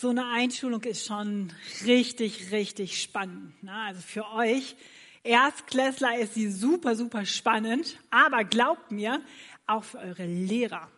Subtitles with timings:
[0.00, 1.52] So eine Einschulung ist schon
[1.84, 3.60] richtig, richtig spannend.
[3.64, 3.72] Ne?
[3.72, 4.76] Also für euch
[5.24, 7.98] Erstklässler ist sie super, super spannend.
[8.10, 9.20] Aber glaubt mir,
[9.66, 10.88] auch für eure Lehrer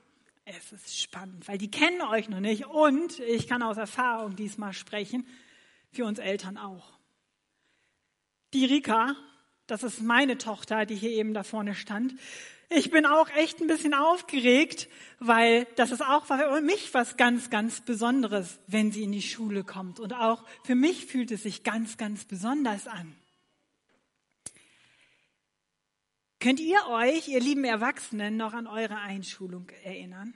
[0.44, 2.66] es ist spannend, weil die kennen euch noch nicht.
[2.66, 5.27] Und ich kann aus Erfahrung diesmal sprechen,
[5.93, 6.98] für uns Eltern auch.
[8.53, 9.14] Die Rika,
[9.67, 12.14] das ist meine Tochter, die hier eben da vorne stand.
[12.73, 17.50] Ich bin auch echt ein bisschen aufgeregt, weil das ist auch für mich was ganz,
[17.50, 19.98] ganz Besonderes, wenn sie in die Schule kommt.
[19.98, 23.17] Und auch für mich fühlt es sich ganz, ganz besonders an.
[26.39, 30.32] Könnt ihr euch, ihr lieben Erwachsenen, noch an eure Einschulung erinnern?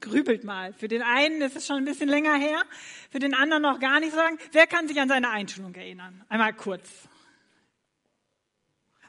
[0.00, 0.74] Grübelt mal.
[0.74, 2.62] Für den einen ist es schon ein bisschen länger her,
[3.10, 4.38] für den anderen noch gar nicht sagen.
[4.52, 6.22] Wer kann sich an seine Einschulung erinnern?
[6.28, 6.86] Einmal kurz.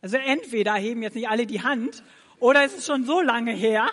[0.02, 2.04] Also entweder heben jetzt nicht alle die Hand
[2.42, 3.90] oder es ist schon so lange her,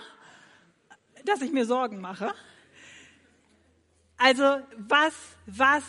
[1.25, 2.35] dass ich mir Sorgen mache.
[4.17, 5.15] Also was,
[5.47, 5.85] was,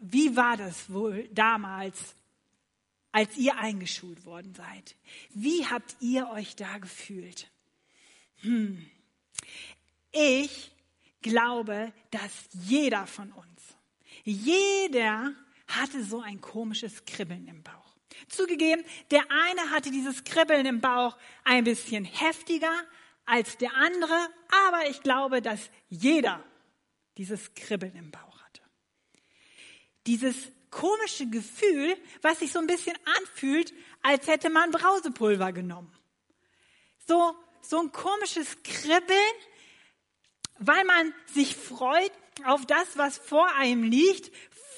[0.00, 2.14] wie war das wohl damals,
[3.10, 4.96] als ihr eingeschult worden seid?
[5.34, 7.50] Wie habt ihr euch da gefühlt?
[8.42, 8.88] Hm.
[10.12, 10.70] Ich
[11.20, 13.76] glaube, dass jeder von uns,
[14.22, 15.34] jeder
[15.66, 17.81] hatte so ein komisches Kribbeln im Bauch.
[18.28, 22.72] Zugegeben, der eine hatte dieses Kribbeln im Bauch ein bisschen heftiger
[23.24, 24.28] als der andere,
[24.68, 26.42] aber ich glaube, dass jeder
[27.16, 28.62] dieses Kribbeln im Bauch hatte.
[30.06, 30.34] Dieses
[30.70, 35.94] komische Gefühl, was sich so ein bisschen anfühlt, als hätte man Brausepulver genommen.
[37.06, 39.18] So, so ein komisches Kribbeln,
[40.58, 42.12] weil man sich freut
[42.44, 44.32] auf das, was vor einem liegt,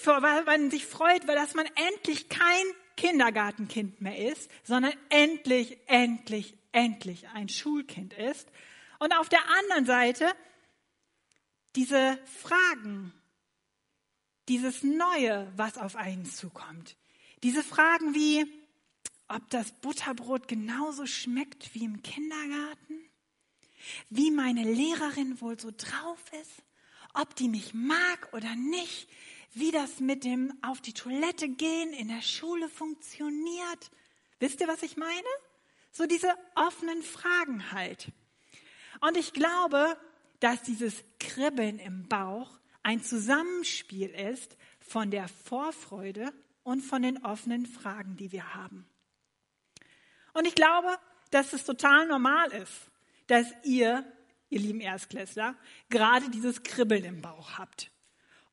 [0.05, 2.64] weil man sich freut, weil dass man endlich kein
[2.97, 8.48] Kindergartenkind mehr ist, sondern endlich, endlich, endlich ein Schulkind ist.
[8.98, 10.33] Und auf der anderen Seite
[11.77, 13.12] diese Fragen,
[14.48, 16.97] dieses Neue, was auf einen zukommt.
[17.42, 18.47] Diese Fragen wie,
[19.29, 23.01] ob das Butterbrot genauso schmeckt wie im Kindergarten,
[24.11, 26.63] wie meine Lehrerin wohl so drauf ist,
[27.14, 29.08] ob die mich mag oder nicht,
[29.55, 33.91] wie das mit dem auf die Toilette gehen in der Schule funktioniert.
[34.41, 35.29] Wisst ihr, was ich meine?
[35.92, 38.13] So diese offenen Fragen halt.
[39.01, 39.97] Und ich glaube,
[40.41, 46.33] dass dieses Kribbeln im Bauch ein Zusammenspiel ist von der Vorfreude
[46.64, 48.87] und von den offenen Fragen, die wir haben.
[50.33, 50.98] Und ich glaube,
[51.31, 52.91] dass es total normal ist,
[53.29, 54.05] dass ihr,
[54.51, 55.57] ihr lieben Erstklässler,
[55.89, 57.91] gerade dieses Kribbeln im Bauch habt.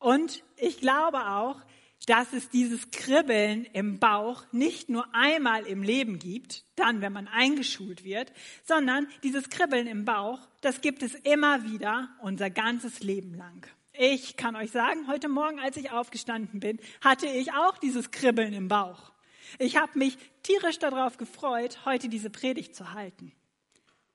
[0.02, 1.62] Und ich glaube auch,
[2.08, 7.28] dass es dieses Kribbeln im Bauch nicht nur einmal im Leben gibt, dann, wenn man
[7.28, 13.36] eingeschult wird, sondern dieses Kribbeln im Bauch, das gibt es immer wieder unser ganzes Leben
[13.36, 13.68] lang.
[13.94, 18.54] Ich kann euch sagen, heute Morgen, als ich aufgestanden bin, hatte ich auch dieses Kribbeln
[18.54, 19.12] im Bauch.
[19.60, 23.34] Ich habe mich tierisch darauf gefreut, heute diese Predigt zu halten.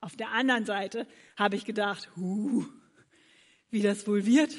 [0.01, 2.65] Auf der anderen Seite habe ich gedacht, huh,
[3.71, 4.51] wie das wohl wird,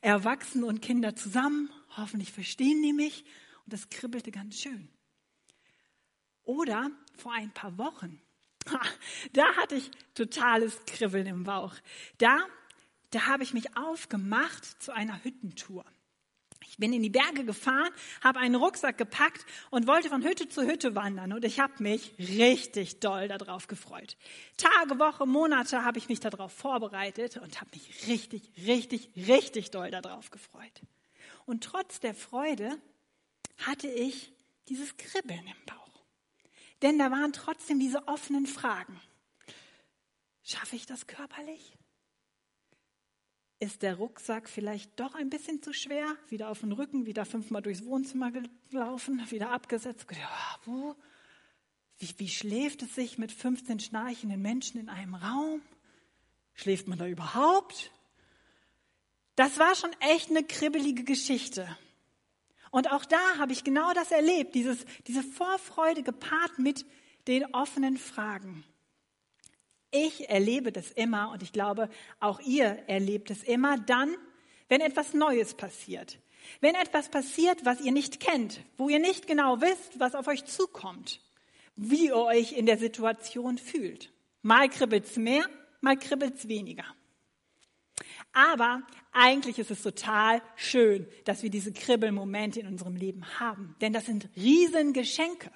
[0.00, 1.70] Erwachsene und Kinder zusammen.
[1.96, 3.24] Hoffentlich verstehen die mich.
[3.64, 4.88] Und das kribbelte ganz schön.
[6.44, 8.20] Oder vor ein paar Wochen,
[9.32, 11.74] da hatte ich totales Kribbeln im Bauch.
[12.18, 12.38] Da,
[13.10, 15.84] da habe ich mich aufgemacht zu einer Hüttentour.
[16.72, 17.90] Ich bin in die Berge gefahren,
[18.22, 21.34] habe einen Rucksack gepackt und wollte von Hütte zu Hütte wandern.
[21.34, 24.16] Und ich habe mich richtig doll darauf gefreut.
[24.56, 29.90] Tage, Woche, Monate habe ich mich darauf vorbereitet und habe mich richtig, richtig, richtig doll
[29.90, 30.80] darauf gefreut.
[31.44, 32.78] Und trotz der Freude
[33.58, 34.32] hatte ich
[34.70, 36.02] dieses Kribbeln im Bauch.
[36.80, 38.98] Denn da waren trotzdem diese offenen Fragen.
[40.42, 41.76] Schaffe ich das körperlich?
[43.62, 47.62] Ist der Rucksack vielleicht doch ein bisschen zu schwer, wieder auf den Rücken, wieder fünfmal
[47.62, 50.04] durchs Wohnzimmer gelaufen, wieder abgesetzt.
[50.64, 50.96] Wo?
[51.98, 55.62] Wie, wie schläft es sich mit 15 schnarchenden Menschen in einem Raum?
[56.54, 57.92] Schläft man da überhaupt?
[59.36, 61.68] Das war schon echt eine kribbelige Geschichte.
[62.72, 66.84] Und auch da habe ich genau das erlebt, dieses, diese Vorfreude gepaart mit
[67.28, 68.64] den offenen Fragen.
[69.92, 74.16] Ich erlebe das immer und ich glaube, auch ihr erlebt es immer dann,
[74.68, 76.18] wenn etwas Neues passiert.
[76.60, 80.44] Wenn etwas passiert, was ihr nicht kennt, wo ihr nicht genau wisst, was auf euch
[80.46, 81.20] zukommt,
[81.76, 84.10] wie ihr euch in der Situation fühlt.
[84.40, 85.44] Mal kribbelt's mehr,
[85.82, 86.84] mal kribbelt's weniger.
[88.32, 93.92] Aber eigentlich ist es total schön, dass wir diese Kribbelmomente in unserem Leben haben, denn
[93.92, 95.50] das sind Riesengeschenke.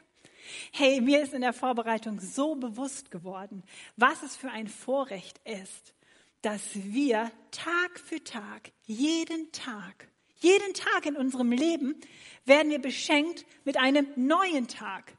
[0.73, 3.63] Hey, mir ist in der Vorbereitung so bewusst geworden,
[3.97, 5.95] was es für ein Vorrecht ist,
[6.43, 10.09] dass wir Tag für Tag, jeden Tag,
[10.39, 11.97] jeden Tag in unserem Leben
[12.45, 15.13] werden wir beschenkt mit einem neuen Tag.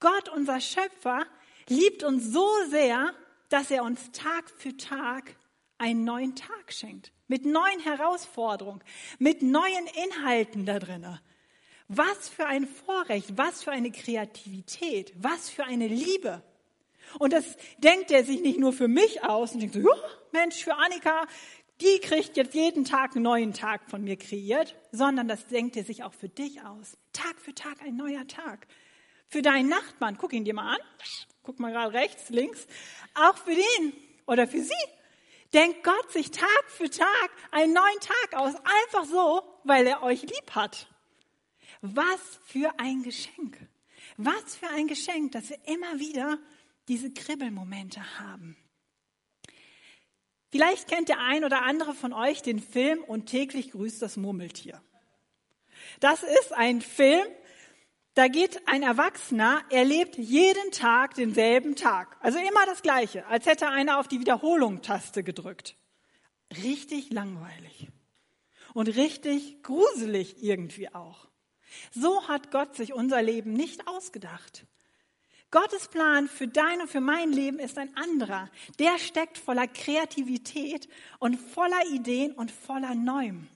[0.00, 1.24] Gott, unser Schöpfer,
[1.68, 3.14] liebt uns so sehr,
[3.48, 5.36] dass er uns Tag für Tag
[5.78, 7.12] einen neuen Tag schenkt.
[7.28, 8.82] Mit neuen Herausforderungen,
[9.18, 11.18] mit neuen Inhalten da drinnen.
[11.88, 16.42] Was für ein Vorrecht, was für eine Kreativität, was für eine Liebe.
[17.18, 19.96] Und das denkt er sich nicht nur für mich aus und denkt so, ja,
[20.32, 21.26] Mensch, für Annika,
[21.80, 25.84] die kriegt jetzt jeden Tag einen neuen Tag von mir kreiert, sondern das denkt er
[25.84, 26.96] sich auch für dich aus.
[27.12, 28.66] Tag für Tag ein neuer Tag.
[29.28, 30.80] Für deinen Nachbarn, guck ihn dir mal an,
[31.42, 32.66] guck mal gerade rechts, links,
[33.14, 33.92] auch für den
[34.26, 34.72] oder für sie.
[35.52, 40.22] Denkt Gott sich Tag für Tag einen neuen Tag aus, einfach so, weil er euch
[40.22, 40.88] lieb hat.
[41.86, 43.58] Was für ein Geschenk.
[44.16, 46.38] Was für ein Geschenk, dass wir immer wieder
[46.88, 48.56] diese Kribbelmomente haben.
[50.50, 54.80] Vielleicht kennt der ein oder andere von euch den Film Und täglich grüßt das Murmeltier.
[56.00, 57.26] Das ist ein Film,
[58.14, 62.16] da geht ein Erwachsener, er lebt jeden Tag denselben Tag.
[62.20, 65.76] Also immer das Gleiche, als hätte einer auf die Wiederholung-Taste gedrückt.
[66.62, 67.88] Richtig langweilig.
[68.72, 71.28] Und richtig gruselig irgendwie auch.
[71.92, 74.66] So hat Gott sich unser Leben nicht ausgedacht.
[75.54, 78.50] Gottes Plan für dein und für mein Leben ist ein anderer.
[78.80, 80.88] Der steckt voller Kreativität
[81.20, 83.46] und voller Ideen und voller Neuem.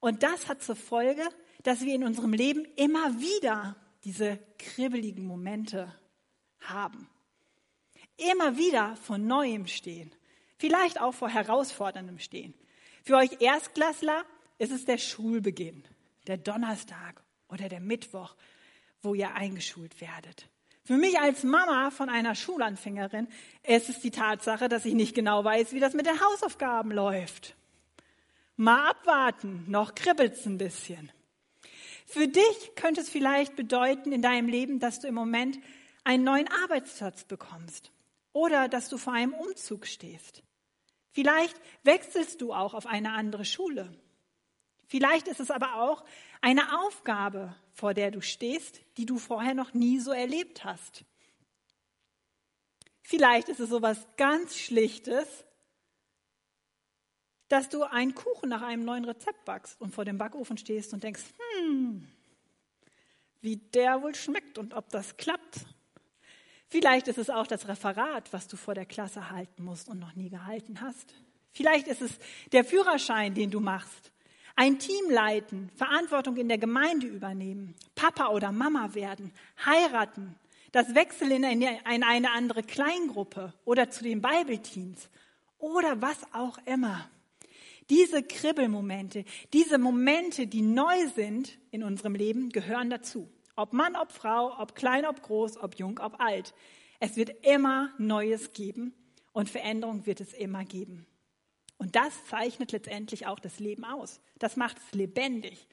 [0.00, 1.26] Und das hat zur Folge,
[1.62, 5.90] dass wir in unserem Leben immer wieder diese kribbeligen Momente
[6.60, 7.08] haben.
[8.18, 10.12] Immer wieder vor Neuem stehen.
[10.58, 12.54] Vielleicht auch vor Herausforderndem stehen.
[13.02, 14.24] Für euch Erstklässler
[14.58, 15.82] ist es der Schulbeginn,
[16.26, 18.34] der Donnerstag oder der Mittwoch,
[19.02, 20.48] wo ihr eingeschult werdet.
[20.84, 23.26] Für mich als Mama von einer Schulanfängerin
[23.64, 27.56] ist es die Tatsache, dass ich nicht genau weiß, wie das mit den Hausaufgaben läuft.
[28.56, 31.10] Mal abwarten, noch kribbelt's ein bisschen.
[32.06, 35.58] Für dich könnte es vielleicht bedeuten in deinem Leben, dass du im Moment
[36.04, 37.90] einen neuen Arbeitsplatz bekommst
[38.32, 40.44] oder dass du vor einem Umzug stehst.
[41.10, 43.90] Vielleicht wechselst du auch auf eine andere Schule.
[44.86, 46.04] Vielleicht ist es aber auch
[46.40, 51.04] eine Aufgabe, vor der du stehst, die du vorher noch nie so erlebt hast.
[53.02, 55.44] Vielleicht ist es so etwas ganz Schlichtes,
[57.48, 61.04] dass du einen Kuchen nach einem neuen Rezept backst und vor dem Backofen stehst und
[61.04, 62.08] denkst, hm,
[63.40, 65.66] wie der wohl schmeckt und ob das klappt.
[66.68, 70.14] Vielleicht ist es auch das Referat, was du vor der Klasse halten musst und noch
[70.14, 71.14] nie gehalten hast.
[71.52, 72.18] Vielleicht ist es
[72.50, 74.05] der Führerschein, den du machst
[74.56, 79.32] ein Team leiten, Verantwortung in der Gemeinde übernehmen, Papa oder Mama werden,
[79.64, 80.34] heiraten,
[80.72, 85.08] das Wechsel in eine andere Kleingruppe oder zu den Bibelteams
[85.58, 87.08] oder was auch immer.
[87.88, 93.28] Diese Kribbelmomente, diese Momente, die neu sind in unserem Leben, gehören dazu.
[93.54, 96.52] Ob Mann, ob Frau, ob klein, ob groß, ob jung, ob alt.
[96.98, 98.92] Es wird immer Neues geben
[99.32, 101.06] und Veränderung wird es immer geben.
[101.78, 104.20] Und das zeichnet letztendlich auch das Leben aus.
[104.38, 105.66] Das macht es lebendig.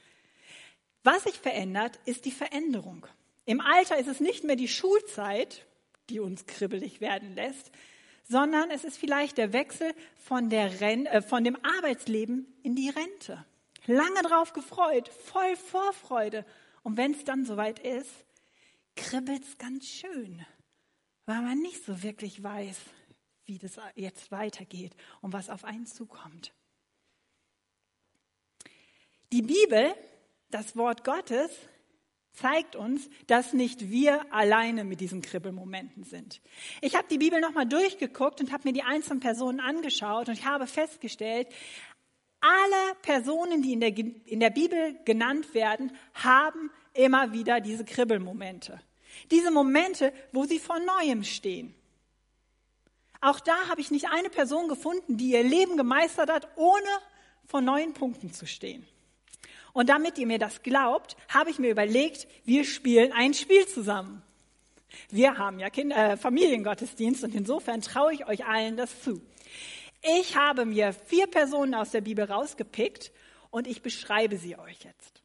[1.04, 3.06] Was sich verändert, ist die Veränderung.
[3.46, 5.66] Im Alter ist es nicht mehr die Schulzeit,
[6.10, 7.72] die uns kribbelig werden lässt,
[8.24, 12.90] sondern es ist vielleicht der Wechsel von, der Ren äh, von dem Arbeitsleben in die
[12.90, 13.46] Rente.
[13.86, 16.45] Lange drauf gefreut, voll Vorfreude.
[16.83, 18.26] Und wenn es dann soweit ist,
[18.95, 20.45] kribbelt es ganz schön,
[21.26, 22.78] weil man nicht so wirklich weiß,
[23.45, 26.54] wie das jetzt weitergeht und was auf einen zukommt.
[29.31, 29.94] Die Bibel,
[30.50, 31.50] das Wort Gottes,
[32.33, 36.42] zeigt uns, dass nicht wir alleine mit diesen Kribbelmomenten sind.
[36.81, 40.45] Ich habe die Bibel nochmal durchgeguckt und habe mir die einzelnen Personen angeschaut und ich
[40.45, 41.47] habe festgestellt,
[42.42, 48.81] alle Personen, die in der, in der Bibel genannt werden, haben immer wieder diese Kribbelmomente.
[49.31, 51.73] Diese Momente, wo sie vor Neuem stehen.
[53.23, 56.89] Auch da habe ich nicht eine Person gefunden, die ihr Leben gemeistert hat, ohne
[57.47, 58.85] vor neun Punkten zu stehen.
[59.71, 64.21] Und damit ihr mir das glaubt, habe ich mir überlegt, wir spielen ein Spiel zusammen.
[65.09, 69.21] Wir haben ja Kinder, äh, Familiengottesdienst und insofern traue ich euch allen das zu.
[70.19, 73.13] Ich habe mir vier Personen aus der Bibel rausgepickt
[73.51, 75.23] und ich beschreibe sie euch jetzt.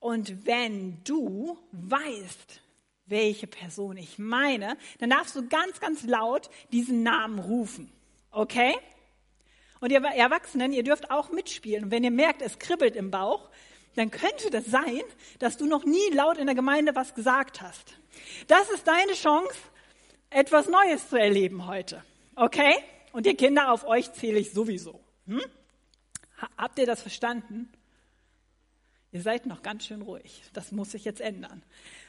[0.00, 2.62] Und wenn du weißt,
[3.06, 7.90] welche Person ich meine, dann darfst du ganz, ganz laut diesen Namen rufen.
[8.30, 8.74] Okay?
[9.80, 11.84] Und ihr Erwachsenen, ihr dürft auch mitspielen.
[11.84, 13.48] Und wenn ihr merkt, es kribbelt im Bauch,
[13.94, 15.02] dann könnte das sein,
[15.38, 17.98] dass du noch nie laut in der Gemeinde was gesagt hast.
[18.46, 19.54] Das ist deine Chance,
[20.30, 22.02] etwas Neues zu erleben heute.
[22.34, 22.74] Okay?
[23.12, 25.00] Und ihr Kinder, auf euch zähle ich sowieso.
[25.26, 25.42] Hm?
[26.58, 27.72] Habt ihr das verstanden?
[29.12, 30.42] Ihr seid noch ganz schön ruhig.
[30.52, 31.62] Das muss sich jetzt ändern.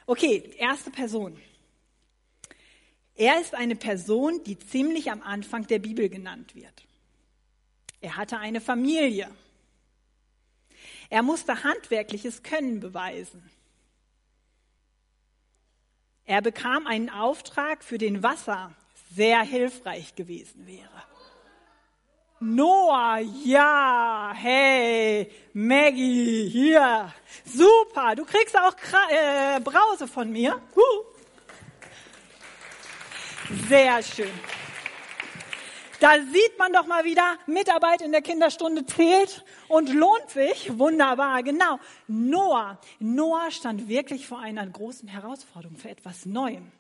[0.10, 1.38] Okay, erste Person.
[3.14, 6.86] Er ist eine Person, die ziemlich am Anfang der Bibel genannt wird.
[8.00, 9.30] Er hatte eine Familie.
[11.10, 13.50] Er musste handwerkliches Können beweisen.
[16.24, 18.74] Er bekam einen Auftrag, für den Wasser
[19.12, 21.07] sehr hilfreich gewesen wäre.
[22.40, 27.12] Noah, ja, hey, Maggie, hier,
[27.44, 28.76] super, du kriegst auch
[29.10, 30.62] äh, Brause von mir.
[30.76, 31.04] Uh.
[33.68, 34.30] Sehr schön.
[36.00, 40.78] Da sieht man doch mal wieder, Mitarbeit in der Kinderstunde zählt und lohnt sich.
[40.78, 41.80] Wunderbar, genau.
[42.08, 42.78] Noah.
[43.00, 46.72] Noah stand wirklich vor einer großen Herausforderung für etwas Neuem.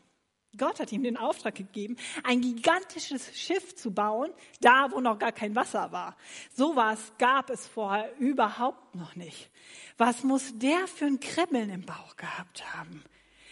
[0.57, 5.31] Gott hat ihm den Auftrag gegeben, ein gigantisches Schiff zu bauen, da wo noch gar
[5.31, 6.17] kein Wasser war.
[6.53, 9.49] Sowas gab es vorher überhaupt noch nicht.
[9.97, 13.03] Was muss der für ein Kribbeln im Bauch gehabt haben?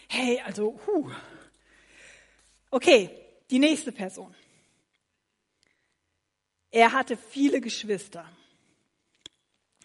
[0.08, 1.10] Hey, also, huh.
[2.70, 3.10] Okay,
[3.50, 4.34] die nächste Person.
[6.70, 8.28] Er hatte viele Geschwister.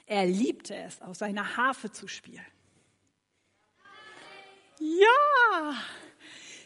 [0.05, 2.45] Er liebte es, auf seiner Harfe zu spielen.
[4.77, 5.75] Ja,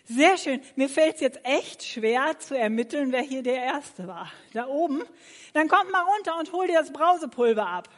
[0.05, 0.61] sehr schön.
[0.75, 4.31] Mir fällt es jetzt echt schwer zu ermitteln, wer hier der Erste war.
[4.53, 5.03] Da oben.
[5.53, 7.89] Dann kommt mal runter und hol dir das Brausepulver ab.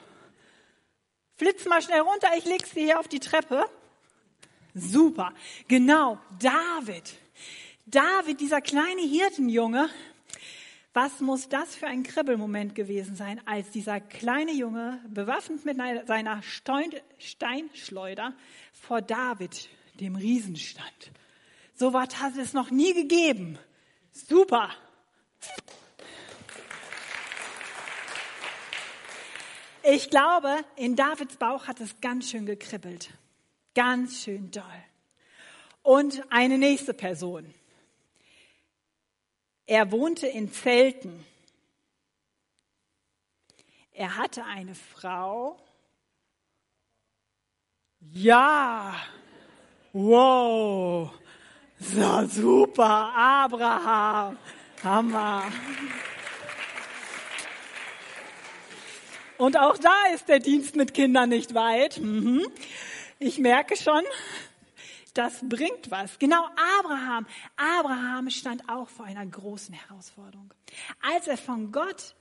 [1.35, 3.65] Flitz mal schnell runter, ich leg's dir hier auf die Treppe.
[4.73, 5.33] Super.
[5.67, 7.13] Genau, David.
[7.85, 9.89] David, dieser kleine Hirtenjunge,
[10.93, 16.41] was muss das für ein Kribbelmoment gewesen sein, als dieser kleine Junge, bewaffnet mit seiner
[16.41, 18.33] Steinschleuder,
[18.73, 21.11] vor David, dem Riesen, stand.
[21.77, 23.59] So was hat es noch nie gegeben.
[24.11, 24.71] Super.
[29.83, 33.11] Ich glaube, in Davids Bauch hat es ganz schön gekribbelt.
[33.75, 34.63] Ganz schön doll.
[35.83, 37.53] Und eine nächste Person.
[39.67, 41.23] Er wohnte in Zelten.
[43.91, 45.59] Er hatte eine Frau.
[47.99, 48.95] Ja,
[49.93, 51.11] wow,
[51.79, 54.37] so super, Abraham,
[54.83, 55.43] Hammer.
[59.37, 61.99] Und auch da ist der Dienst mit Kindern nicht weit.
[61.99, 62.45] Mhm.
[63.19, 64.03] Ich merke schon,
[65.13, 66.19] das bringt was.
[66.19, 66.47] Genau
[66.79, 67.25] Abraham.
[67.55, 70.53] Abraham stand auch vor einer großen Herausforderung.
[71.01, 72.15] Als er von Gott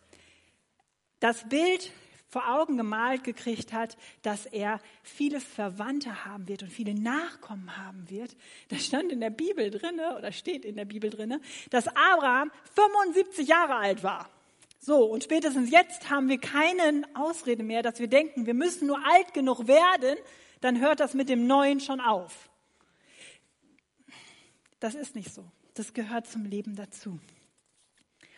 [1.21, 1.91] das Bild
[2.37, 8.11] vor Augen gemalt gekriegt hat, dass er viele Verwandte haben wird und viele Nachkommen haben
[8.11, 8.37] wird.
[8.69, 11.41] Da stand in der Bibel drinne oder steht in der Bibel drinne,
[11.71, 14.29] dass Abraham 75 Jahre alt war.
[14.81, 19.01] So, und spätestens jetzt haben wir keine Ausrede mehr, dass wir denken, wir müssen nur
[19.07, 20.19] alt genug werden,
[20.61, 22.51] dann hört das mit dem Neuen schon auf.
[24.79, 25.43] Das ist nicht so.
[25.73, 27.19] Das gehört zum Leben dazu.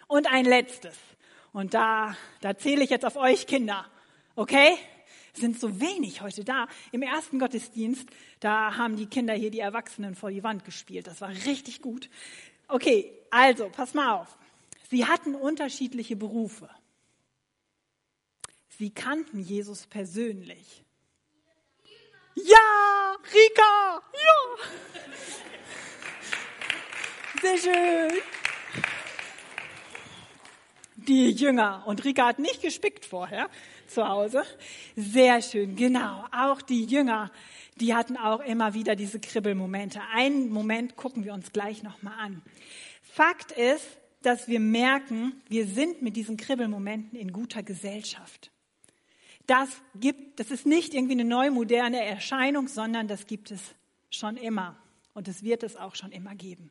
[0.06, 0.96] Und ein letztes.
[1.52, 3.86] Und da, da zähle ich jetzt auf euch Kinder.
[4.34, 4.76] Okay?
[5.32, 6.68] Sind so wenig heute da.
[6.92, 8.08] Im ersten Gottesdienst,
[8.40, 11.06] da haben die Kinder hier die Erwachsenen vor die Wand gespielt.
[11.06, 12.10] Das war richtig gut.
[12.66, 14.36] Okay, also, pass mal auf.
[14.90, 16.68] Sie hatten unterschiedliche Berufe.
[18.78, 20.84] Sie kannten Jesus persönlich.
[22.34, 24.58] Ja, Rika, ja.
[27.40, 28.22] Sehr schön.
[31.08, 31.82] Die Jünger.
[31.86, 33.48] Und Rika hat nicht gespickt vorher
[33.86, 34.42] zu Hause.
[34.94, 36.26] Sehr schön, genau.
[36.30, 37.30] Auch die Jünger,
[37.76, 40.00] die hatten auch immer wieder diese Kribbelmomente.
[40.12, 42.42] Einen Moment gucken wir uns gleich nochmal an.
[43.02, 48.50] Fakt ist, dass wir merken, wir sind mit diesen Kribbelmomenten in guter Gesellschaft.
[49.46, 53.60] Das gibt, das ist nicht irgendwie eine neue moderne Erscheinung, sondern das gibt es
[54.10, 54.76] schon immer.
[55.14, 56.70] Und es wird es auch schon immer geben.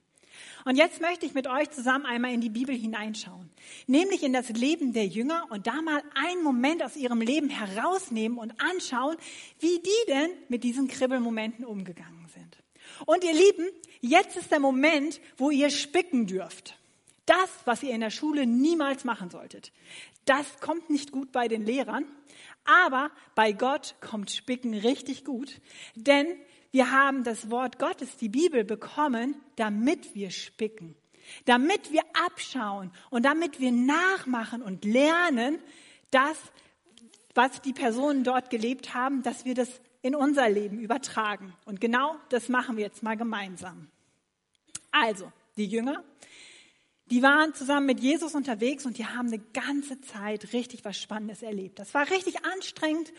[0.66, 3.50] Und jetzt möchte ich mit euch zusammen einmal in die Bibel hineinschauen,
[3.88, 8.38] nämlich in das Leben der Jünger und da mal einen Moment aus ihrem Leben herausnehmen
[8.38, 9.16] und anschauen,
[9.60, 12.58] wie die denn mit diesen Kribbelmomenten umgegangen sind.
[13.06, 13.70] Und ihr Lieben,
[14.02, 16.78] jetzt ist der Moment, wo ihr spicken dürft.
[17.26, 19.72] Das, was ihr in der Schule niemals machen solltet.
[20.26, 22.06] Das kommt nicht gut bei den Lehrern,
[22.66, 25.62] aber bei Gott kommt Spicken richtig gut,
[25.96, 26.28] denn
[26.72, 30.96] wir haben das Wort Gottes, die Bibel bekommen, damit wir spicken,
[31.46, 35.60] damit wir abschauen und damit wir nachmachen und lernen,
[36.12, 36.38] das,
[37.36, 39.70] was die Personen dort gelebt haben, dass wir das
[40.02, 41.54] in unser Leben übertragen.
[41.66, 43.88] Und genau das machen wir jetzt mal gemeinsam.
[44.92, 46.04] Also, die Jünger,
[47.10, 51.42] Die waren zusammen mit Jesus unterwegs und die haben eine ganze Zeit richtig was Spannendes
[51.42, 51.80] erlebt.
[51.80, 53.14] Das war richtig anstrengend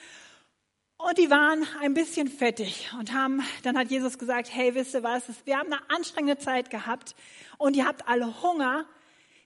[0.99, 5.05] und die waren ein bisschen fettig und haben, dann hat Jesus gesagt, hey, wisst ihr
[5.05, 7.15] was, wir haben eine anstrengende Zeit gehabt
[7.57, 8.85] und ihr habt alle Hunger.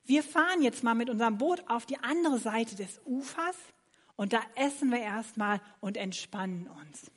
[0.04, 3.56] Wir fahren jetzt mal mit unserem Boot auf die andere Seite des Ufers
[4.16, 7.10] und da essen wir erstmal und entspannen uns.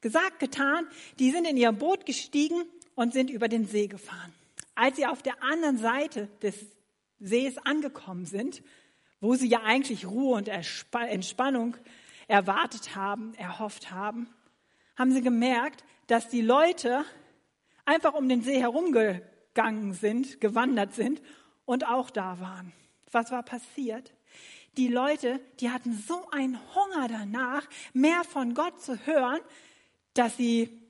[0.00, 0.86] Gesagt, getan,
[1.18, 2.64] die sind in ihr Boot gestiegen
[2.94, 4.32] und sind über den See gefahren.
[4.74, 6.54] Als sie auf der anderen Seite des
[7.20, 8.62] Sees angekommen sind,
[9.20, 11.76] wo sie ja eigentlich Ruhe und Entspannung
[12.28, 14.28] erwartet haben, erhofft haben,
[14.96, 17.04] haben sie gemerkt, dass die Leute
[17.84, 21.20] einfach um den See herumgegangen sind, gewandert sind
[21.64, 22.72] und auch da waren.
[23.10, 24.12] Was war passiert?
[24.76, 29.40] Die Leute, die hatten so einen Hunger danach, mehr von Gott zu hören,
[30.14, 30.80] dass sie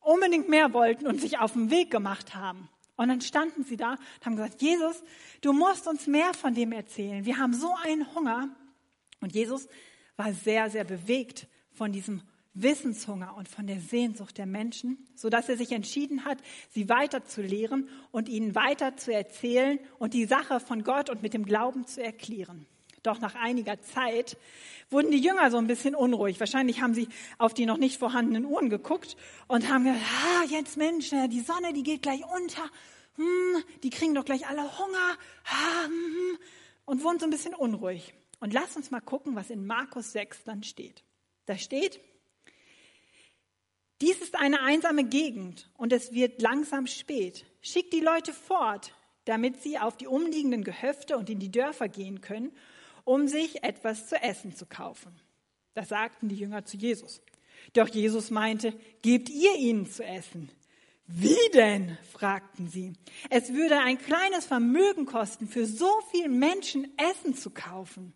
[0.00, 2.68] unbedingt mehr wollten und sich auf den Weg gemacht haben.
[2.96, 5.02] Und dann standen sie da und haben gesagt, Jesus,
[5.40, 7.24] du musst uns mehr von dem erzählen.
[7.24, 8.48] Wir haben so einen Hunger.
[9.20, 9.68] Und Jesus
[10.18, 12.20] war sehr, sehr bewegt von diesem
[12.54, 16.38] Wissenshunger und von der Sehnsucht der Menschen, so dass er sich entschieden hat,
[16.70, 21.22] sie weiter zu lehren und ihnen weiter zu erzählen und die Sache von Gott und
[21.22, 22.66] mit dem Glauben zu erklären.
[23.04, 24.36] Doch nach einiger Zeit
[24.90, 26.40] wurden die Jünger so ein bisschen unruhig.
[26.40, 27.08] Wahrscheinlich haben sie
[27.38, 31.72] auf die noch nicht vorhandenen Uhren geguckt und haben gesagt, ah, jetzt Mensch, die Sonne,
[31.72, 32.64] die geht gleich unter.
[33.14, 35.16] Hm, die kriegen doch gleich alle Hunger.
[35.44, 36.38] Ah, hm, hm,
[36.86, 38.14] und wurden so ein bisschen unruhig.
[38.40, 41.02] Und lass uns mal gucken, was in Markus 6 dann steht.
[41.46, 42.00] Da steht,
[44.00, 47.44] dies ist eine einsame Gegend und es wird langsam spät.
[47.62, 52.20] Schickt die Leute fort, damit sie auf die umliegenden Gehöfte und in die Dörfer gehen
[52.20, 52.52] können,
[53.04, 55.18] um sich etwas zu essen zu kaufen.
[55.74, 57.20] Das sagten die Jünger zu Jesus.
[57.72, 60.50] Doch Jesus meinte, gebt ihr ihnen zu essen.
[61.06, 61.96] Wie denn?
[62.12, 62.92] fragten sie.
[63.30, 68.12] Es würde ein kleines Vermögen kosten, für so viele Menschen Essen zu kaufen.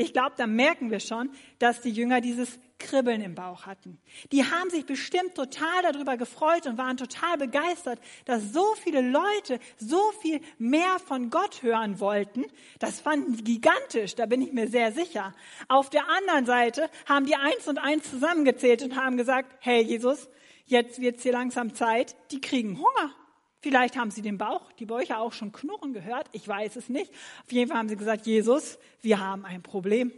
[0.00, 1.28] Ich glaube, da merken wir schon,
[1.58, 3.98] dass die Jünger dieses Kribbeln im Bauch hatten.
[4.32, 9.60] Die haben sich bestimmt total darüber gefreut und waren total begeistert, dass so viele Leute
[9.76, 12.46] so viel mehr von Gott hören wollten.
[12.78, 15.34] Das fanden die gigantisch, da bin ich mir sehr sicher.
[15.68, 20.30] Auf der anderen Seite haben die eins und eins zusammengezählt und haben gesagt, hey Jesus,
[20.64, 23.14] jetzt wird's hier langsam Zeit, die kriegen Hunger.
[23.60, 26.28] Vielleicht haben sie den Bauch, die Bäuche auch schon knurren gehört.
[26.32, 27.12] Ich weiß es nicht.
[27.44, 30.12] Auf jeden Fall haben sie gesagt, Jesus, wir haben ein Problem.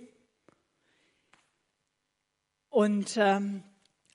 [2.70, 3.64] Und ähm,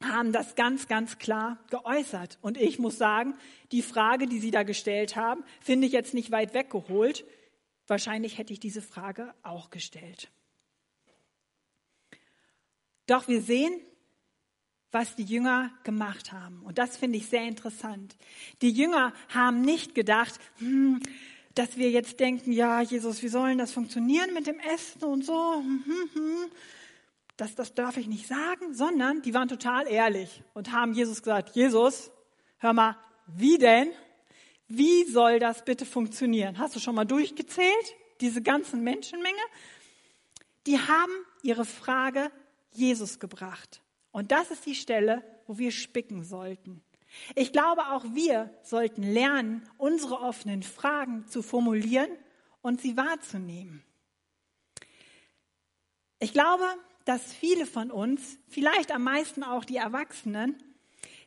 [0.02, 2.38] haben das ganz, ganz klar geäußert.
[2.42, 3.36] Und ich muss sagen,
[3.72, 7.26] die Frage, die Sie da gestellt haben, finde ich jetzt nicht weit weggeholt.
[7.88, 10.30] Wahrscheinlich hätte ich diese Frage auch gestellt.
[13.08, 13.80] Doch wir sehen,
[14.92, 16.62] was die Jünger gemacht haben.
[16.64, 18.16] Und das finde ich sehr interessant.
[18.62, 21.02] Die Jünger haben nicht gedacht, hm,
[21.56, 25.56] dass wir jetzt denken, ja, Jesus, wie sollen das funktionieren mit dem Essen und so?
[25.56, 26.52] Hm, hm, hm.
[27.36, 31.56] Das, das darf ich nicht sagen, sondern die waren total ehrlich und haben Jesus gesagt,
[31.56, 32.12] Jesus,
[32.58, 32.98] hör mal,
[33.28, 33.90] wie denn?
[34.68, 36.58] Wie soll das bitte funktionieren?
[36.58, 39.38] Hast du schon mal durchgezählt, diese ganzen Menschenmenge?
[40.66, 41.12] Die haben
[41.44, 42.32] ihre Frage
[42.72, 43.82] Jesus gebracht.
[44.18, 46.82] Und das ist die Stelle, wo wir spicken sollten.
[47.36, 52.10] Ich glaube, auch wir sollten lernen, unsere offenen Fragen zu formulieren
[52.64, 53.84] und sie wahrzunehmen.
[56.18, 56.64] Ich glaube,
[57.06, 60.58] dass viele von uns, vielleicht am meisten auch die Erwachsenen,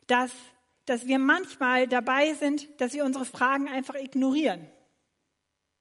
[0.07, 0.33] dass,
[0.83, 4.67] dass wir manchmal dabei sind, dass wir unsere Fragen einfach ignorieren.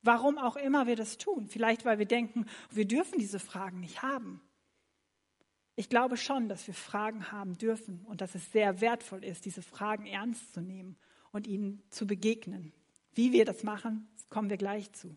[0.03, 1.49] Warum auch immer wir das tun.
[1.49, 4.41] Vielleicht, weil wir denken, wir dürfen diese Fragen nicht haben.
[5.81, 9.63] Ich glaube schon, dass wir Fragen haben dürfen und dass es sehr wertvoll ist, diese
[9.63, 10.99] Fragen ernst zu nehmen
[11.33, 12.75] und ihnen zu begegnen.
[13.15, 15.17] Wie wir das machen, kommen wir gleich zu.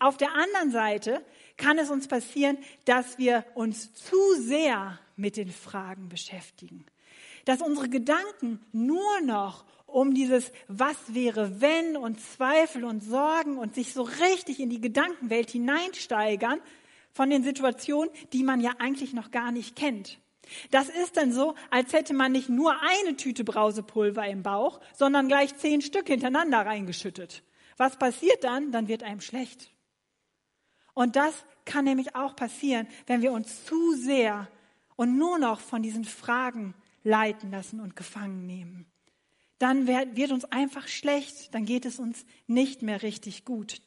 [0.00, 1.24] Auf der anderen Seite
[1.56, 6.84] kann es uns passieren, dass wir uns zu sehr mit den Fragen beschäftigen.
[7.46, 13.74] Dass unsere Gedanken nur noch um dieses Was wäre wenn und Zweifel und Sorgen und
[13.74, 16.60] sich so richtig in die Gedankenwelt hineinsteigern,
[17.12, 20.18] von den Situationen, die man ja eigentlich noch gar nicht kennt.
[20.70, 25.28] Das ist dann so, als hätte man nicht nur eine Tüte Brausepulver im Bauch, sondern
[25.28, 27.42] gleich zehn Stück hintereinander reingeschüttet.
[27.76, 28.72] Was passiert dann?
[28.72, 29.70] Dann wird einem schlecht.
[30.94, 34.48] Und das kann nämlich auch passieren, wenn wir uns zu sehr
[34.96, 38.86] und nur noch von diesen Fragen leiten lassen und gefangen nehmen.
[39.58, 43.80] Dann wird uns einfach schlecht, dann geht es uns nicht mehr richtig gut.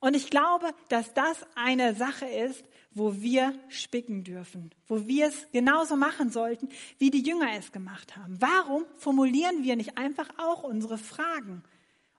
[0.00, 5.46] Und ich glaube, dass das eine Sache ist, wo wir spicken dürfen, wo wir es
[5.52, 8.40] genauso machen sollten, wie die Jünger es gemacht haben.
[8.40, 11.62] Warum formulieren wir nicht einfach auch unsere Fragen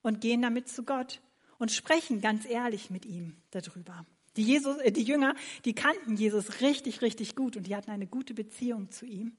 [0.02, 1.20] und gehen damit zu Gott
[1.58, 4.06] und sprechen ganz ehrlich mit ihm darüber.
[4.36, 5.36] Die, Jesus, äh, die Jünger,
[5.66, 9.36] die kannten Jesus richtig, richtig gut und die hatten eine gute Beziehung zu ihm.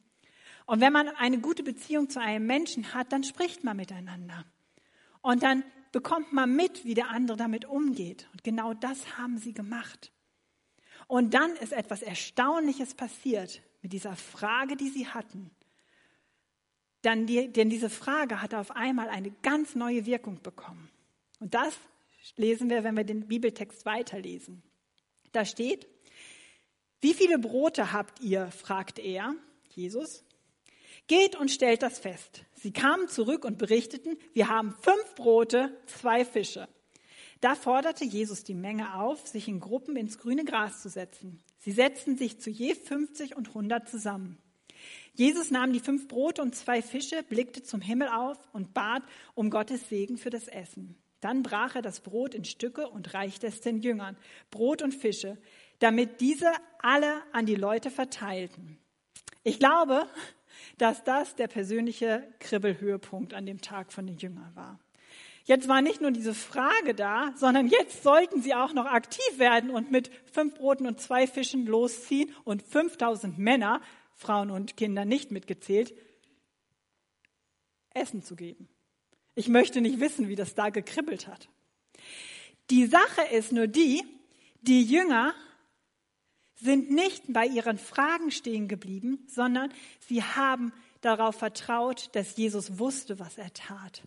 [0.66, 4.44] Und wenn man eine gute Beziehung zu einem Menschen hat, dann spricht man miteinander.
[5.22, 8.28] Und dann bekommt man mit, wie der andere damit umgeht.
[8.32, 10.12] Und genau das haben sie gemacht.
[11.06, 15.50] Und dann ist etwas Erstaunliches passiert mit dieser Frage, die sie hatten.
[17.02, 20.90] Dann die, denn diese Frage hatte auf einmal eine ganz neue Wirkung bekommen.
[21.40, 21.74] Und das
[22.36, 24.62] lesen wir, wenn wir den Bibeltext weiterlesen.
[25.32, 25.86] Da steht,
[27.00, 28.50] wie viele Brote habt ihr?
[28.50, 29.34] fragte er,
[29.68, 30.24] Jesus.
[31.06, 32.44] Geht und stellt das fest.
[32.60, 36.68] Sie kamen zurück und berichteten, wir haben fünf Brote, zwei Fische.
[37.40, 41.40] Da forderte Jesus die Menge auf, sich in Gruppen ins grüne Gras zu setzen.
[41.58, 44.38] Sie setzten sich zu je 50 und 100 zusammen.
[45.14, 49.02] Jesus nahm die fünf Brote und zwei Fische, blickte zum Himmel auf und bat
[49.34, 50.96] um Gottes Segen für das Essen.
[51.20, 54.16] Dann brach er das Brot in Stücke und reichte es den Jüngern,
[54.50, 55.36] Brot und Fische,
[55.78, 58.78] damit diese alle an die Leute verteilten.
[59.42, 60.06] Ich glaube,
[60.76, 64.78] dass das der persönliche Kribbelhöhepunkt an dem Tag von den Jüngern war.
[65.44, 69.70] Jetzt war nicht nur diese Frage da, sondern jetzt sollten sie auch noch aktiv werden
[69.70, 73.80] und mit fünf Broten und zwei Fischen losziehen und 5000 Männer,
[74.14, 75.94] Frauen und Kinder nicht mitgezählt,
[77.94, 78.68] Essen zu geben.
[79.34, 81.48] Ich möchte nicht wissen, wie das da gekribbelt hat.
[82.68, 84.02] Die Sache ist nur die,
[84.60, 85.34] die Jünger
[86.60, 89.72] sind nicht bei ihren Fragen stehen geblieben, sondern
[90.08, 94.02] sie haben darauf vertraut, dass Jesus wusste, was er tat.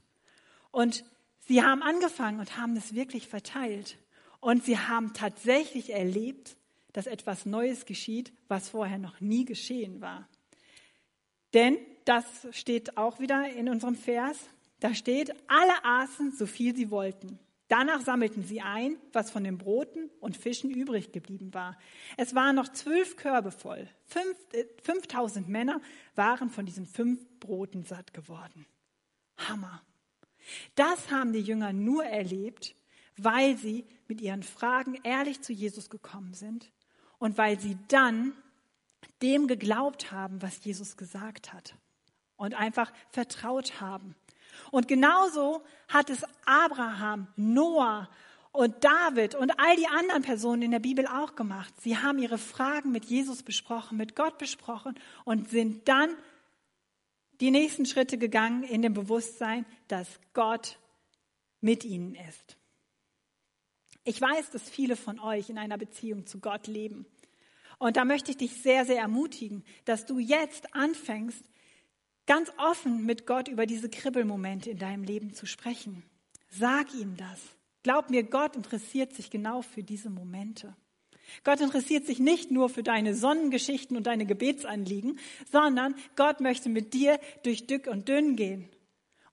[0.72, 1.04] Und
[1.52, 3.98] Sie haben angefangen und haben es wirklich verteilt.
[4.40, 6.56] Und sie haben tatsächlich erlebt,
[6.94, 10.30] dass etwas Neues geschieht, was vorher noch nie geschehen war.
[11.54, 14.38] Denn das steht auch wieder in unserem Vers.
[14.80, 17.38] Da steht, alle aßen so viel sie wollten.
[17.72, 21.78] Danach sammelten sie ein, was von den Broten und Fischen übrig geblieben war.
[22.18, 23.88] Es waren noch zwölf Körbe voll.
[24.08, 25.80] Fünf, äh, 5000 Männer
[26.14, 28.66] waren von diesen fünf Broten satt geworden.
[29.38, 29.82] Hammer.
[30.76, 32.76] Das haben die Jünger nur erlebt,
[33.16, 36.74] weil sie mit ihren Fragen ehrlich zu Jesus gekommen sind
[37.20, 38.34] und weil sie dann
[39.22, 41.76] dem geglaubt haben, was Jesus gesagt hat
[42.36, 44.14] und einfach vertraut haben.
[44.70, 48.10] Und genauso hat es Abraham, Noah
[48.52, 51.74] und David und all die anderen Personen in der Bibel auch gemacht.
[51.82, 54.96] Sie haben ihre Fragen mit Jesus besprochen, mit Gott besprochen
[55.26, 56.10] und sind dann
[57.40, 60.78] die nächsten Schritte gegangen in dem Bewusstsein, dass Gott
[61.62, 62.58] mit ihnen ist.
[64.04, 67.06] Ich weiß, dass viele von euch in einer Beziehung zu Gott leben.
[67.78, 71.44] Und da möchte ich dich sehr, sehr ermutigen, dass du jetzt anfängst,
[72.26, 76.04] ganz offen mit Gott über diese Kribbelmomente in deinem Leben zu sprechen.
[76.50, 77.40] Sag ihm das.
[77.84, 80.76] Glaub mir, Gott interessiert sich genau für diese Momente.
[81.44, 85.20] Gott interessiert sich nicht nur für deine Sonnengeschichten und deine Gebetsanliegen,
[85.52, 88.70] sondern Gott möchte mit dir durch dick und dünn gehen.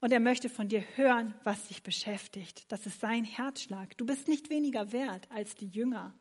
[0.01, 2.71] Und er möchte von dir hören, was dich beschäftigt.
[2.71, 3.97] Das ist sein Herzschlag.
[3.97, 6.13] Du bist nicht weniger wert als die Jünger.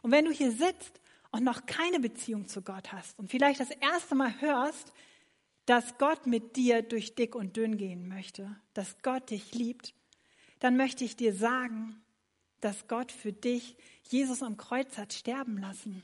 [0.00, 1.01] Und wenn du hier sitzt
[1.32, 4.92] und noch keine Beziehung zu Gott hast und vielleicht das erste Mal hörst,
[5.66, 9.94] dass Gott mit dir durch dick und dünn gehen möchte, dass Gott dich liebt,
[10.60, 12.00] dann möchte ich dir sagen,
[12.60, 13.76] dass Gott für dich
[14.08, 16.02] Jesus am Kreuz hat sterben lassen.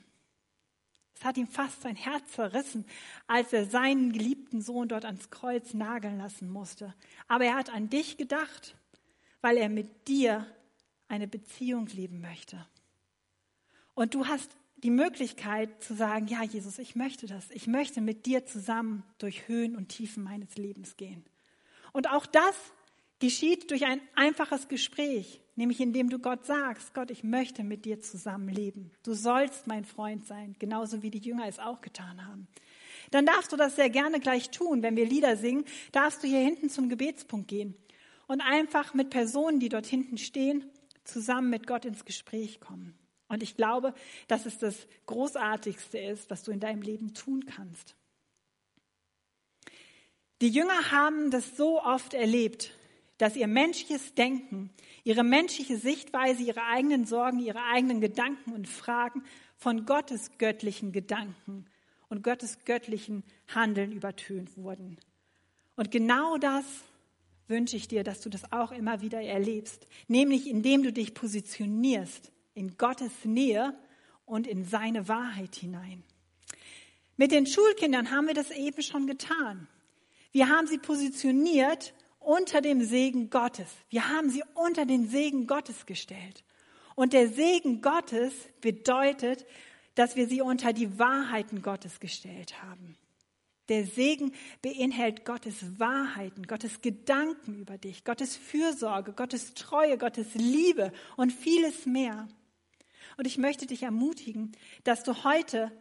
[1.15, 2.87] Es hat ihm fast sein Herz zerrissen,
[3.27, 6.95] als er seinen geliebten Sohn dort ans Kreuz nageln lassen musste.
[7.27, 8.77] Aber er hat an dich gedacht,
[9.41, 10.47] weil er mit dir
[11.09, 12.65] eine Beziehung leben möchte.
[13.95, 17.51] Und du hast die Möglichkeit zu sagen, ja Jesus, ich möchte das.
[17.51, 21.25] Ich möchte mit dir zusammen durch Höhen und Tiefen meines Lebens gehen.
[21.93, 22.55] Und auch das
[23.19, 28.01] geschieht durch ein einfaches Gespräch, nämlich indem du Gott sagst, Gott, ich möchte mit dir
[28.01, 28.93] zusammenleben.
[29.03, 32.47] Du sollst mein Freund sein, genauso wie die Jünger es auch getan haben.
[33.11, 36.41] Dann darfst du das sehr gerne gleich tun, wenn wir Lieder singen, darfst du hier
[36.41, 37.75] hinten zum Gebetspunkt gehen
[38.27, 40.65] und einfach mit Personen, die dort hinten stehen,
[41.05, 42.95] zusammen mit Gott ins Gespräch kommen.
[43.29, 43.95] Und ich glaube,
[44.27, 47.95] dass es das Großartigste ist, was du in deinem Leben tun kannst.
[50.41, 52.73] Die Jünger haben das so oft erlebt,
[53.19, 54.71] dass ihr menschliches Denken,
[55.03, 59.25] ihre menschliche Sichtweise, ihre eigenen Sorgen, ihre eigenen Gedanken und Fragen
[59.57, 61.67] von Gottes göttlichen Gedanken
[62.09, 64.97] und Gottes göttlichen Handeln übertönt wurden.
[65.75, 66.65] Und genau das
[67.49, 72.31] wünsche ich dir, dass du das auch immer wieder erlebst, nämlich indem du dich positionierst
[72.59, 73.75] in Gottes Nähe
[74.27, 76.03] und in seine Wahrheit hinein.
[77.17, 79.69] Mit den Schulkindern haben wir das eben schon getan.
[80.33, 83.69] Wir haben sie positioniert unter dem Segen Gottes.
[83.89, 86.45] Wir haben sie unter den Segen Gottes gestellt.
[86.95, 89.47] Und der Segen Gottes bedeutet,
[89.95, 92.97] dass wir sie unter die Wahrheiten Gottes gestellt haben.
[93.69, 100.93] Der Segen beinhält Gottes Wahrheiten, Gottes Gedanken über dich, Gottes Fürsorge, Gottes Treue, Gottes Liebe
[101.17, 102.29] und vieles mehr.
[103.19, 104.53] Und ich möchte dich ermutigen,
[104.85, 105.73] dass du heute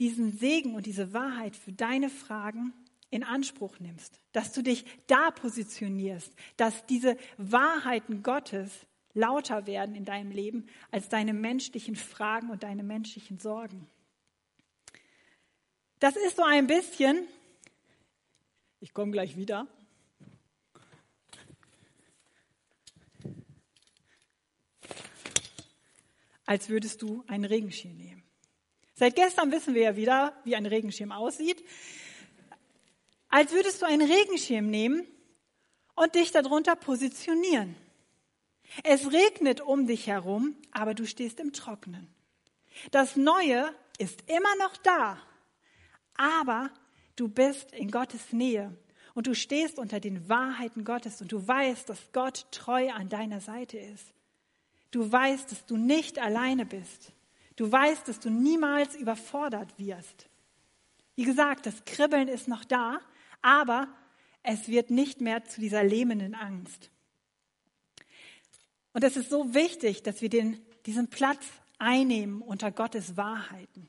[0.00, 2.72] diesen Segen und diese Wahrheit für deine Fragen
[3.10, 8.72] in Anspruch nimmst, dass du dich da positionierst, dass diese Wahrheiten Gottes
[9.14, 13.88] lauter werden in deinem Leben als deine menschlichen Fragen und deine menschlichen Sorgen.
[16.00, 17.24] Das ist so ein bisschen,
[18.80, 19.68] ich komme gleich wieder,
[26.50, 28.24] als würdest du einen Regenschirm nehmen.
[28.96, 31.64] Seit gestern wissen wir ja wieder, wie ein Regenschirm aussieht.
[33.28, 35.06] Als würdest du einen Regenschirm nehmen
[35.94, 37.76] und dich darunter positionieren.
[38.82, 42.12] Es regnet um dich herum, aber du stehst im Trockenen.
[42.90, 45.22] Das Neue ist immer noch da,
[46.14, 46.72] aber
[47.14, 48.76] du bist in Gottes Nähe
[49.14, 53.40] und du stehst unter den Wahrheiten Gottes und du weißt, dass Gott treu an deiner
[53.40, 54.12] Seite ist.
[54.90, 57.12] Du weißt, dass du nicht alleine bist.
[57.56, 60.28] Du weißt, dass du niemals überfordert wirst.
[61.14, 63.00] Wie gesagt, das Kribbeln ist noch da,
[63.42, 63.88] aber
[64.42, 66.90] es wird nicht mehr zu dieser lähmenden Angst.
[68.92, 71.44] Und es ist so wichtig, dass wir den, diesen Platz
[71.78, 73.88] einnehmen unter Gottes Wahrheiten.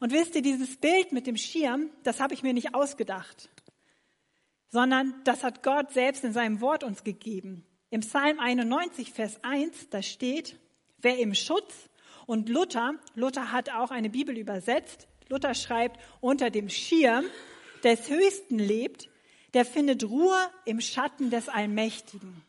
[0.00, 3.48] Und wisst ihr, dieses Bild mit dem Schirm, das habe ich mir nicht ausgedacht,
[4.68, 7.64] sondern das hat Gott selbst in seinem Wort uns gegeben.
[7.90, 10.58] Im Psalm 91, Vers 1, da steht,
[10.98, 11.88] wer im Schutz
[12.26, 17.24] und Luther, Luther hat auch eine Bibel übersetzt, Luther schreibt, unter dem Schirm
[17.84, 19.08] des Höchsten lebt,
[19.54, 22.42] der findet Ruhe im Schatten des Allmächtigen.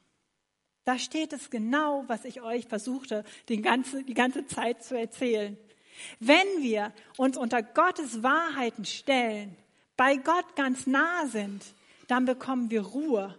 [0.83, 5.57] Da steht es genau, was ich euch versuchte, die ganze, die ganze Zeit zu erzählen.
[6.19, 9.55] Wenn wir uns unter Gottes Wahrheiten stellen,
[9.95, 11.63] bei Gott ganz nah sind,
[12.07, 13.37] dann bekommen wir Ruhe.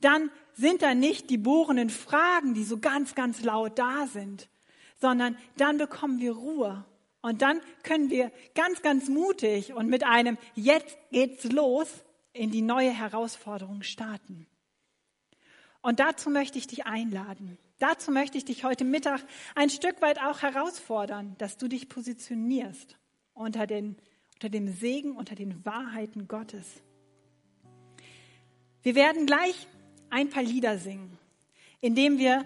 [0.00, 4.48] Dann sind da nicht die bohrenden Fragen, die so ganz, ganz laut da sind,
[5.00, 6.84] sondern dann bekommen wir Ruhe.
[7.20, 11.88] Und dann können wir ganz, ganz mutig und mit einem Jetzt geht's los
[12.32, 14.46] in die neue Herausforderung starten.
[15.80, 17.58] Und dazu möchte ich dich einladen.
[17.78, 19.20] Dazu möchte ich dich heute Mittag
[19.54, 22.96] ein Stück weit auch herausfordern, dass du dich positionierst
[23.34, 23.96] unter, den,
[24.34, 26.82] unter dem Segen, unter den Wahrheiten Gottes.
[28.82, 29.68] Wir werden gleich
[30.10, 31.16] ein paar Lieder singen,
[31.80, 32.44] indem wir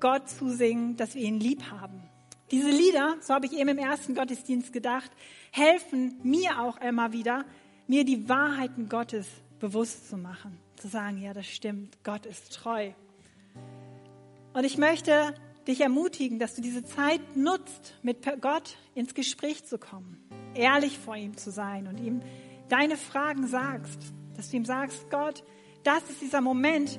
[0.00, 2.02] Gott zusingen, dass wir ihn lieb haben.
[2.50, 5.10] Diese Lieder, so habe ich eben im ersten Gottesdienst gedacht,
[5.50, 7.44] helfen mir auch immer wieder,
[7.86, 9.26] mir die Wahrheiten Gottes
[9.58, 10.58] bewusst zu machen.
[10.76, 12.90] Zu sagen, ja, das stimmt, Gott ist treu.
[14.52, 15.34] Und ich möchte
[15.66, 20.22] dich ermutigen, dass du diese Zeit nutzt, mit Gott ins Gespräch zu kommen,
[20.54, 22.20] ehrlich vor ihm zu sein und ihm
[22.68, 23.98] deine Fragen sagst,
[24.36, 25.44] dass du ihm sagst, Gott,
[25.84, 26.98] das ist dieser Moment,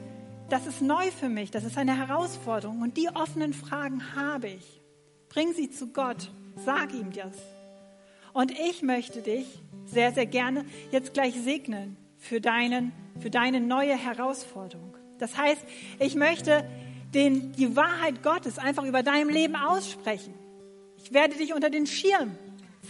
[0.50, 4.82] das ist neu für mich, das ist eine Herausforderung und die offenen Fragen habe ich.
[5.30, 6.32] Bring sie zu Gott,
[6.63, 7.36] sag ihm das.
[8.32, 9.48] Und ich möchte dich
[9.86, 14.95] sehr, sehr gerne jetzt gleich segnen für, deinen, für deine neue Herausforderung.
[15.17, 15.62] Das heißt,
[16.00, 16.69] ich möchte
[17.13, 20.34] den, die Wahrheit Gottes einfach über deinem Leben aussprechen.
[20.98, 22.38] Ich werde dich unter den Schirm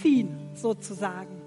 [0.01, 1.41] ziehen, sozusagen.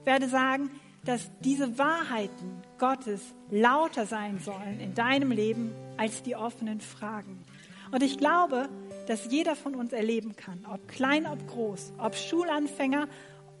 [0.00, 0.70] Ich werde sagen,
[1.04, 7.44] dass diese Wahrheiten Gottes lauter sein sollen in deinem Leben als die offenen Fragen.
[7.92, 8.68] Und ich glaube,
[9.06, 13.06] dass jeder von uns erleben kann, ob klein, ob groß, ob Schulanfänger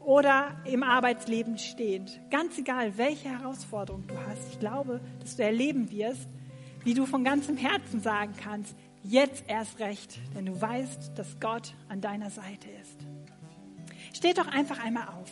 [0.00, 4.48] oder im Arbeitsleben stehend, ganz egal, welche Herausforderung du hast.
[4.52, 6.28] Ich glaube, dass du erleben wirst,
[6.84, 11.74] wie du von ganzem Herzen sagen kannst, jetzt erst recht, denn du weißt, dass Gott
[11.88, 13.06] an deiner Seite ist.
[14.16, 15.30] Steht doch einfach einmal auf.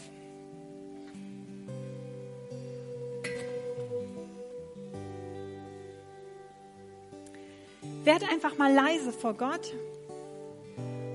[8.09, 9.75] Werd einfach mal leise vor Gott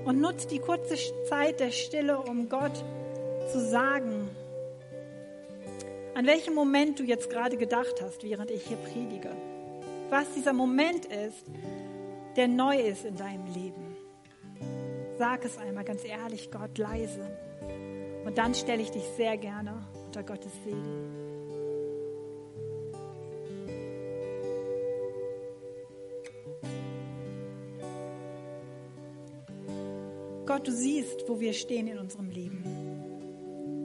[0.04, 0.94] und nutz die kurze
[1.28, 2.84] Zeit der Stille, um Gott
[3.50, 4.30] zu sagen,
[6.14, 9.30] an welchem Moment du jetzt gerade gedacht hast, während ich hier predige.
[10.08, 11.44] Was dieser Moment ist,
[12.36, 13.96] der neu ist in deinem Leben.
[15.18, 17.28] Sag es einmal ganz ehrlich, Gott, leise.
[18.24, 21.23] Und dann stelle ich dich sehr gerne unter Gottes Segen.
[30.64, 32.64] Du siehst, wo wir stehen in unserem Leben.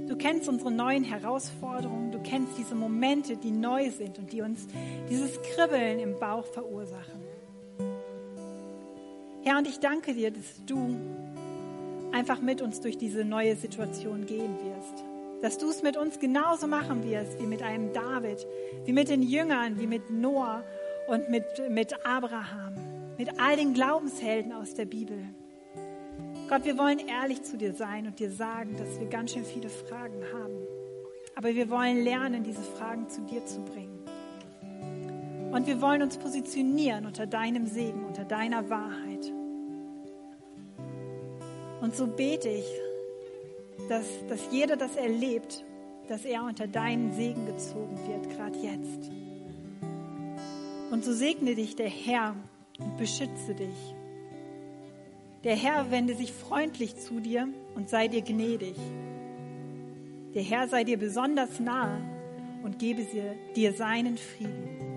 [0.07, 4.67] Du kennst unsere neuen Herausforderungen, du kennst diese Momente, die neu sind und die uns
[5.09, 7.19] dieses Kribbeln im Bauch verursachen.
[9.43, 10.97] Herr, und ich danke dir, dass du
[12.11, 15.03] einfach mit uns durch diese neue Situation gehen wirst.
[15.41, 18.45] Dass du es mit uns genauso machen wirst wie mit einem David,
[18.85, 20.63] wie mit den Jüngern, wie mit Noah
[21.07, 22.73] und mit, mit Abraham,
[23.17, 25.19] mit all den Glaubenshelden aus der Bibel.
[26.49, 29.69] Gott, wir wollen ehrlich zu dir sein und dir sagen, dass wir ganz schön viele
[29.69, 30.55] Fragen haben.
[31.35, 33.99] Aber wir wollen lernen, diese Fragen zu dir zu bringen.
[35.51, 39.31] Und wir wollen uns positionieren unter deinem Segen, unter deiner Wahrheit.
[41.81, 42.65] Und so bete ich,
[43.87, 45.63] dass, dass jeder das erlebt,
[46.07, 49.11] dass er unter deinen Segen gezogen wird, gerade jetzt.
[50.89, 52.35] Und so segne dich der Herr
[52.79, 53.98] und beschütze dich.
[55.43, 58.75] Der Herr wende sich freundlich zu dir und sei dir gnädig.
[60.33, 62.01] Der Herr sei dir besonders nahe
[62.63, 63.07] und gebe
[63.55, 64.88] dir seinen Frieden.